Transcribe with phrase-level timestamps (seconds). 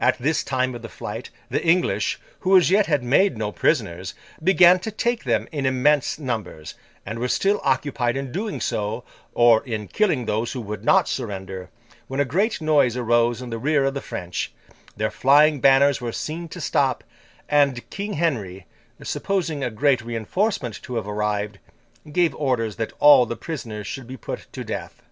[0.00, 4.12] At this time of the fight, the English, who as yet had made no prisoners,
[4.42, 6.74] began to take them in immense numbers,
[7.06, 9.04] and were still occupied in doing so,
[9.34, 11.70] or in killing those who would not surrender,
[12.08, 16.48] when a great noise arose in the rear of the French—their flying banners were seen
[16.48, 18.66] to stop—and King Henry,
[19.04, 21.60] supposing a great reinforcement to have arrived,
[22.10, 25.02] gave orders that all the prisoners should be put to death.